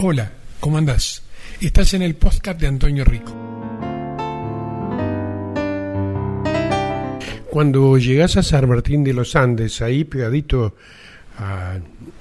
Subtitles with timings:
[0.00, 0.30] Hola,
[0.60, 1.24] ¿cómo andás?
[1.60, 3.34] Estás en el podcast de Antonio Rico.
[7.50, 10.76] Cuando llegás a San Martín de los Andes, ahí pegadito
[11.36, 11.78] a,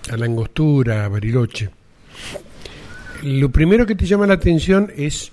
[0.09, 1.69] a la Angostura, a Bariloche,
[3.21, 5.31] lo primero que te llama la atención es,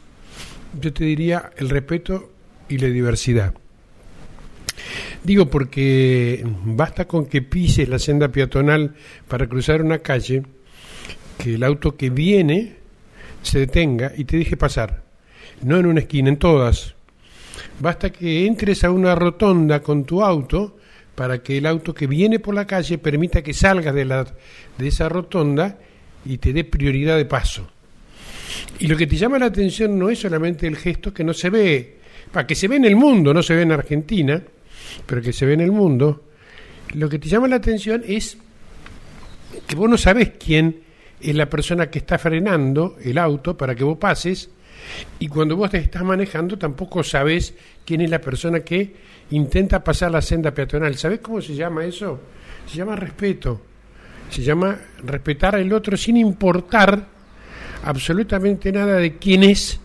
[0.78, 2.30] yo te diría, el respeto
[2.68, 3.54] y la diversidad.
[5.22, 8.96] Digo porque basta con que pises la senda peatonal
[9.28, 10.42] para cruzar una calle,
[11.44, 12.72] que el auto que viene
[13.42, 15.02] se detenga y te deje pasar.
[15.60, 16.94] No en una esquina, en todas.
[17.80, 20.78] Basta que entres a una rotonda con tu auto
[21.14, 24.26] para que el auto que viene por la calle permita que salgas de, la,
[24.78, 25.78] de esa rotonda
[26.24, 27.68] y te dé prioridad de paso.
[28.78, 31.50] Y lo que te llama la atención no es solamente el gesto que no se
[31.50, 31.98] ve,
[32.32, 34.42] para que se ve en el mundo, no se ve en Argentina,
[35.04, 36.24] pero que se ve en el mundo,
[36.94, 38.38] lo que te llama la atención es
[39.66, 40.84] que vos no sabés quién
[41.20, 44.50] es la persona que está frenando el auto para que vos pases
[45.18, 48.94] y cuando vos te estás manejando tampoco sabés quién es la persona que
[49.30, 50.96] intenta pasar la senda peatonal.
[50.96, 52.20] ¿Sabés cómo se llama eso?
[52.66, 53.60] Se llama respeto.
[54.28, 57.06] Se llama respetar al otro sin importar
[57.84, 59.80] absolutamente nada de quién es,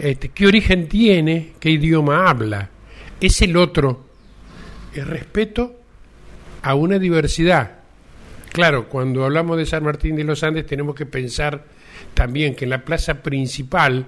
[0.00, 2.70] este, qué origen tiene, qué idioma habla
[3.20, 4.06] es el otro,
[4.94, 5.80] el respeto
[6.62, 7.80] a una diversidad.
[8.56, 11.62] Claro, cuando hablamos de San Martín de los Andes tenemos que pensar
[12.14, 14.06] también que en la plaza principal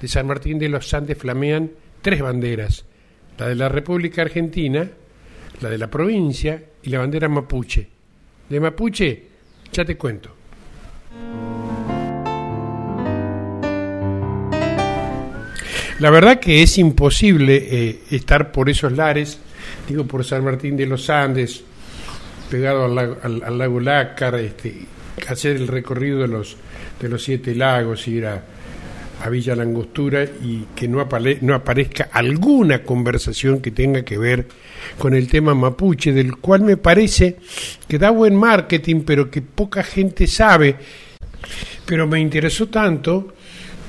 [0.00, 2.84] de San Martín de los Andes flamean tres banderas,
[3.36, 4.88] la de la República Argentina,
[5.60, 7.88] la de la provincia y la bandera mapuche.
[8.48, 9.24] De mapuche,
[9.72, 10.36] ya te cuento.
[15.98, 19.40] La verdad que es imposible eh, estar por esos lares,
[19.88, 21.64] digo por San Martín de los Andes,
[22.50, 24.86] pegado al, lago, Lácar, este,
[25.28, 26.56] hacer el recorrido de los,
[27.00, 28.42] de los siete lagos, ir a,
[29.30, 31.06] Villa Langostura y que no,
[31.42, 34.46] no aparezca alguna conversación que tenga que ver
[34.96, 37.36] con el tema mapuche, del cual me parece
[37.86, 40.74] que da buen marketing, pero que poca gente sabe.
[41.84, 43.34] Pero me interesó tanto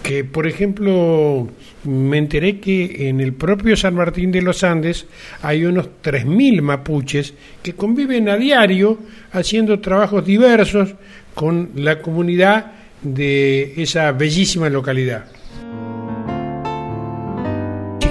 [0.04, 1.48] que, por ejemplo,
[1.84, 5.06] me enteré que en el propio San Martín de los Andes
[5.42, 8.98] hay unos 3.000 mapuches que conviven a diario
[9.32, 10.96] haciendo trabajos diversos
[11.34, 15.26] con la comunidad de esa bellísima localidad.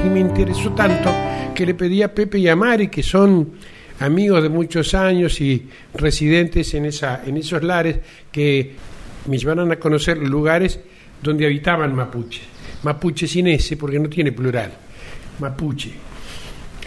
[0.05, 1.13] Y me interesó tanto
[1.55, 3.53] que le pedí a Pepe y a Mari, que son
[3.99, 7.99] amigos de muchos años y residentes en, esa, en esos lares,
[8.33, 8.75] que
[9.27, 10.81] me llevaran a conocer lugares
[11.23, 12.43] donde habitaban mapuches.
[12.83, 14.73] Mapuche sin ese, porque no tiene plural.
[15.39, 15.93] Mapuche.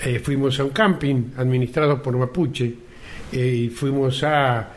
[0.04, 2.74] Eh, fuimos a un camping administrado por Mapuche
[3.32, 4.70] eh, y fuimos a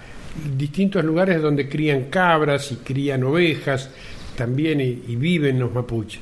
[0.56, 3.90] distintos lugares donde crían cabras y crían ovejas
[4.36, 6.20] también y, viven los mapuches.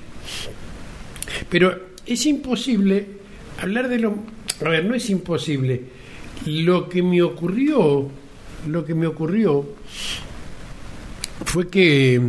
[1.49, 3.07] Pero es imposible
[3.61, 4.15] hablar de lo...
[4.65, 5.83] A ver, no es imposible.
[6.47, 8.09] Lo que me ocurrió,
[8.69, 9.67] lo que me ocurrió
[11.45, 12.21] fue que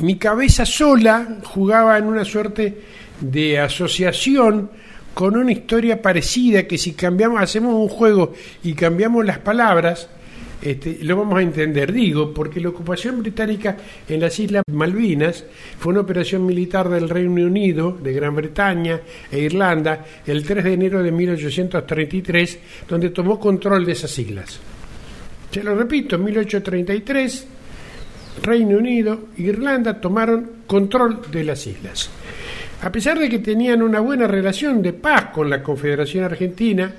[0.00, 2.76] mi cabeza sola jugaba en una suerte
[3.20, 4.70] de asociación
[5.14, 10.10] con una historia parecida que si cambiamos, hacemos un juego y cambiamos las palabras,
[10.60, 11.90] este, lo vamos a entender.
[11.90, 15.44] Digo, porque la ocupación británica en las Islas Malvinas
[15.78, 19.00] fue una operación militar del Reino Unido, de Gran Bretaña
[19.32, 24.60] e Irlanda el 3 de enero de 1833, donde tomó control de esas islas.
[25.50, 27.46] Se lo repito, 1833
[28.42, 32.10] Reino Unido e Irlanda tomaron control de las islas.
[32.82, 36.92] A pesar de que tenían una buena relación de paz con la Confederación Argentina,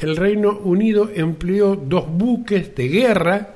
[0.00, 3.48] el Reino Unido empleó dos buques de guerra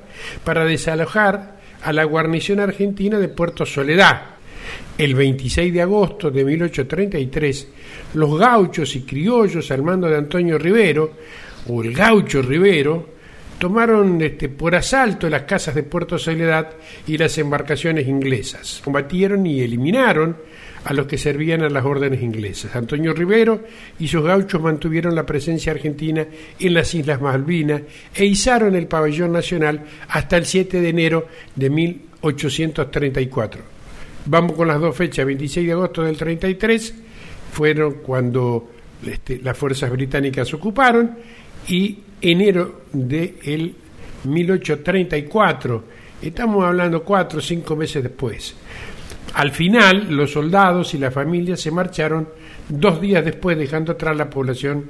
[0.43, 4.21] para desalojar a la guarnición argentina de Puerto Soledad.
[4.97, 7.67] El 26 de agosto de 1833,
[8.13, 11.13] los gauchos y criollos al mando de Antonio Rivero,
[11.67, 13.09] o el gaucho Rivero,
[13.61, 16.71] tomaron este, por asalto las casas de Puerto Soledad
[17.05, 18.81] y las embarcaciones inglesas.
[18.83, 20.35] Combatieron y eliminaron
[20.83, 22.75] a los que servían a las órdenes inglesas.
[22.75, 23.61] Antonio Rivero
[23.99, 26.25] y sus gauchos mantuvieron la presencia argentina
[26.59, 27.83] en las Islas Malvinas
[28.15, 33.61] e izaron el pabellón nacional hasta el 7 de enero de 1834.
[34.25, 36.95] Vamos con las dos fechas, 26 de agosto del 33
[37.51, 38.71] fueron cuando
[39.05, 41.15] este, las fuerzas británicas ocuparon
[41.67, 43.75] y enero de el
[44.23, 45.83] 1834.
[46.21, 48.55] Estamos hablando cuatro o cinco meses después.
[49.33, 52.27] Al final, los soldados y la familia se marcharon
[52.67, 54.89] dos días después, dejando atrás la población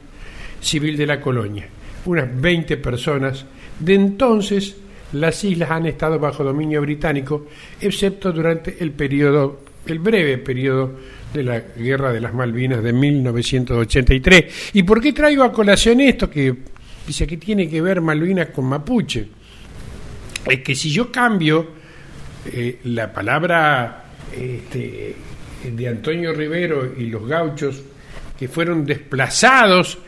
[0.59, 1.68] civil de la colonia.
[2.06, 3.45] Unas 20 personas.
[3.79, 4.77] De entonces,
[5.13, 7.47] las islas han estado bajo dominio británico,
[7.79, 10.91] excepto durante el periodo, el breve periodo
[11.33, 14.72] de la Guerra de las Malvinas de 1983.
[14.74, 16.54] ¿Y por qué traigo a colación esto que
[17.06, 19.28] dice que tiene que ver Malvinas con Mapuche?
[20.45, 21.68] Es que si yo cambio
[22.45, 24.06] eh, la palabra
[24.36, 25.16] este,
[25.72, 27.81] de Antonio Rivero y los gauchos
[28.38, 30.00] que fueron desplazados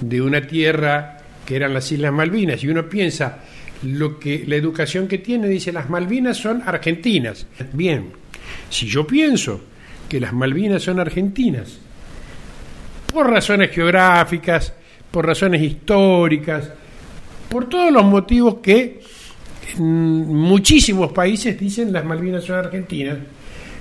[0.00, 3.42] de una tierra que eran las Islas Malvinas, y uno piensa
[3.82, 7.46] lo que la educación que tiene dice las Malvinas son argentinas.
[7.72, 8.12] Bien,
[8.68, 9.60] si yo pienso
[10.10, 11.78] que las Malvinas son argentinas.
[13.12, 14.74] Por razones geográficas,
[15.10, 16.68] por razones históricas,
[17.48, 19.00] por todos los motivos que
[19.78, 23.18] muchísimos países dicen las Malvinas son argentinas,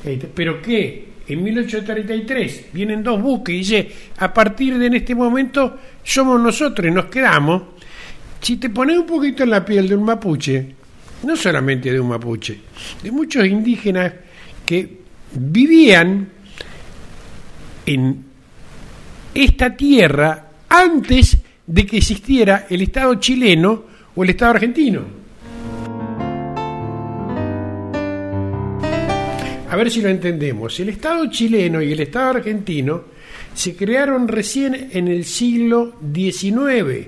[0.06, 5.16] este, pero que en 1833 vienen dos buques y dice, a partir de en este
[5.16, 7.64] momento somos nosotros y nos quedamos,
[8.40, 10.76] si te pones un poquito en la piel de un mapuche,
[11.24, 12.60] no solamente de un mapuche,
[13.02, 14.14] de muchos indígenas
[14.66, 15.00] que
[15.34, 16.30] vivían
[17.86, 18.26] en
[19.34, 23.84] esta tierra antes de que existiera el Estado chileno
[24.16, 25.20] o el Estado argentino.
[29.70, 30.80] A ver si lo entendemos.
[30.80, 33.04] El Estado chileno y el Estado argentino
[33.54, 37.08] se crearon recién en el siglo XIX.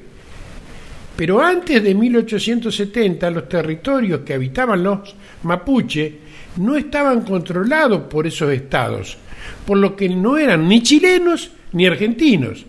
[1.16, 8.51] Pero antes de 1870 los territorios que habitaban los mapuche no estaban controlados por esos
[8.51, 9.18] estados,
[9.65, 12.65] por lo que no eran ni chilenos ni argentinos.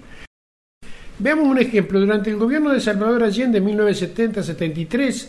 [1.18, 2.00] Veamos un ejemplo.
[2.00, 5.28] Durante el gobierno de Salvador Allende en 1970-73,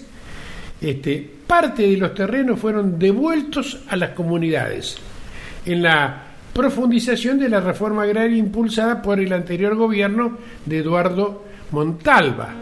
[0.82, 4.98] este, parte de los terrenos fueron devueltos a las comunidades
[5.66, 6.24] en la
[6.54, 12.54] profundización de la reforma agraria impulsada por el anterior gobierno de Eduardo Montalva.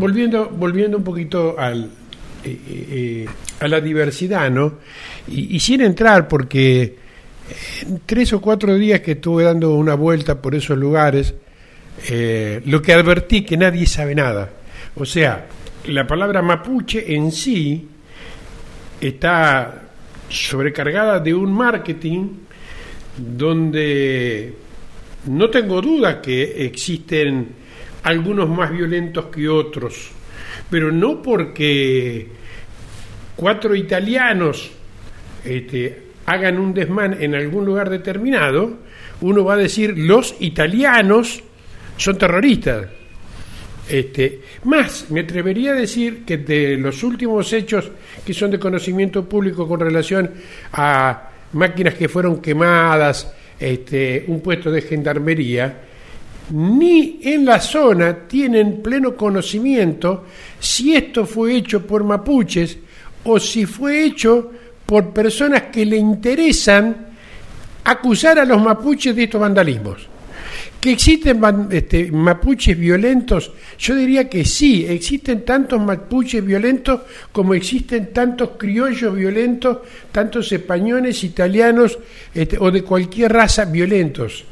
[0.00, 1.88] Volviendo, volviendo un poquito al, eh,
[2.46, 3.26] eh, eh,
[3.60, 4.78] a la diversidad, ¿no?
[5.28, 6.96] Y, sin entrar, porque
[7.82, 11.34] en tres o cuatro días que estuve dando una vuelta por esos lugares,
[12.64, 14.50] lo que advertí que nadie sabe nada.
[14.94, 15.46] O sea,
[15.88, 17.86] la palabra mapuche en sí
[19.02, 19.82] está
[20.30, 22.26] sobrecargada de un marketing
[23.18, 24.54] donde
[25.26, 27.60] no tengo duda que existen
[28.02, 30.10] algunos más violentos que otros,
[30.68, 32.28] pero no porque
[33.36, 34.70] cuatro italianos
[35.44, 38.78] este, hagan un desmán en algún lugar determinado,
[39.20, 41.42] uno va a decir los italianos
[41.96, 42.86] son terroristas.
[43.88, 47.90] Este, más, me atrevería a decir que de los últimos hechos
[48.24, 50.30] que son de conocimiento público con relación
[50.72, 55.89] a máquinas que fueron quemadas, este, un puesto de gendarmería,
[56.50, 60.24] ni en la zona tienen pleno conocimiento
[60.58, 62.78] si esto fue hecho por mapuches
[63.24, 64.50] o si fue hecho
[64.86, 67.06] por personas que le interesan
[67.84, 70.08] acusar a los mapuches de estos vandalismos.
[70.80, 73.52] ¿Que existen este, mapuches violentos?
[73.78, 79.78] Yo diría que sí, existen tantos mapuches violentos como existen tantos criollos violentos,
[80.10, 81.98] tantos españoles, italianos
[82.34, 84.44] este, o de cualquier raza violentos.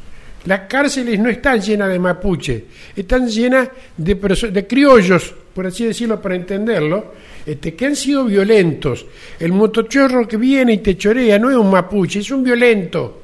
[0.49, 2.63] Las cárceles no están llenas de mapuches,
[2.97, 7.13] están llenas de, de criollos, por así decirlo, para entenderlo,
[7.45, 9.05] este, que han sido violentos.
[9.39, 13.23] El motochorro que viene y te chorea no es un mapuche, es un violento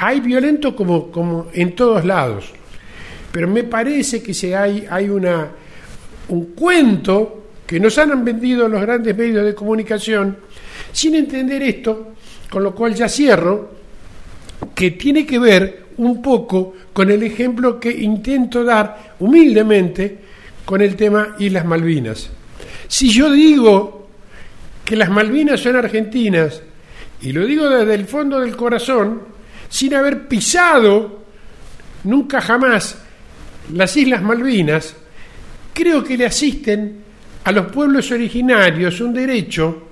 [0.00, 2.52] hay violento como, como en todos lados,
[3.32, 5.50] pero me parece que se hay, hay una,
[6.28, 10.36] un cuento que nos han vendido los grandes medios de comunicación
[10.92, 12.12] sin entender esto,
[12.48, 13.70] con lo cual ya cierro,
[14.72, 20.18] que tiene que ver un poco con el ejemplo que intento dar humildemente
[20.64, 22.30] con el tema Islas Malvinas.
[22.86, 24.08] Si yo digo
[24.84, 26.62] que las Malvinas son argentinas,
[27.20, 29.22] y lo digo desde el fondo del corazón,
[29.68, 31.24] sin haber pisado
[32.04, 32.98] nunca jamás
[33.72, 34.94] las Islas Malvinas,
[35.74, 37.02] creo que le asisten
[37.44, 39.87] a los pueblos originarios un derecho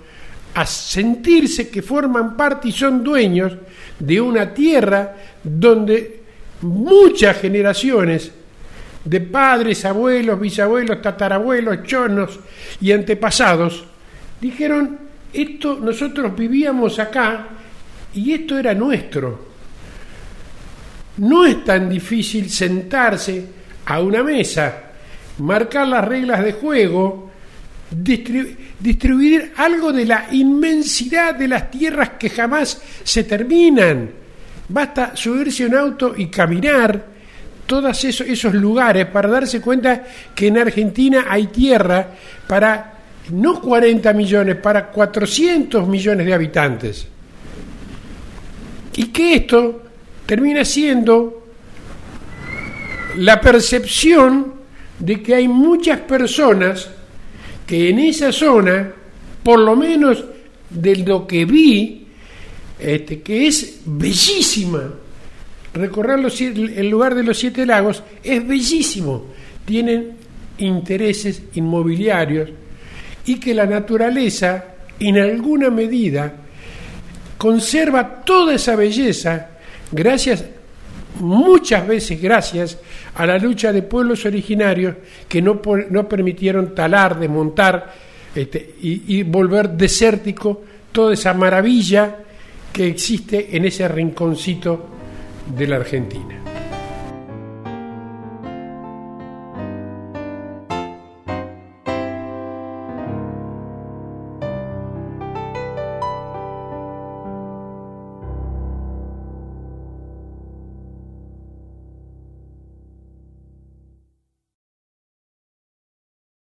[0.56, 3.52] a sentirse que forman parte y son dueños
[3.98, 6.22] de una tierra donde
[6.62, 8.32] muchas generaciones
[9.04, 12.40] de padres, abuelos, bisabuelos, tatarabuelos, chonos
[12.80, 13.84] y antepasados
[14.40, 14.98] dijeron,
[15.30, 17.48] esto nosotros vivíamos acá
[18.14, 19.48] y esto era nuestro.
[21.18, 23.44] No es tan difícil sentarse
[23.84, 24.84] a una mesa,
[25.36, 27.25] marcar las reglas de juego,
[27.90, 34.10] distribuir algo de la inmensidad de las tierras que jamás se terminan.
[34.68, 37.16] Basta subirse a un auto y caminar
[37.66, 42.08] todos esos, esos lugares para darse cuenta que en Argentina hay tierra
[42.46, 42.94] para
[43.30, 47.08] no 40 millones, para 400 millones de habitantes.
[48.96, 49.82] Y que esto
[50.24, 51.46] termina siendo
[53.16, 54.54] la percepción
[54.98, 56.88] de que hay muchas personas
[57.66, 58.92] que en esa zona,
[59.42, 60.24] por lo menos
[60.70, 62.06] de lo que vi,
[62.78, 64.92] este, que es bellísima.
[65.74, 69.26] Recorrer los, el lugar de los siete lagos es bellísimo.
[69.64, 70.12] Tienen
[70.58, 72.50] intereses inmobiliarios
[73.26, 74.64] y que la naturaleza,
[74.98, 76.34] en alguna medida,
[77.36, 79.50] conserva toda esa belleza
[79.92, 80.44] gracias,
[81.20, 82.78] muchas veces gracias
[83.14, 84.96] a la lucha de pueblos originarios
[85.28, 87.94] que no, no permitieron talar, desmontar
[88.34, 92.16] este, y, y volver desértico toda esa maravilla
[92.72, 94.86] que existe en ese rinconcito
[95.56, 96.45] de la Argentina.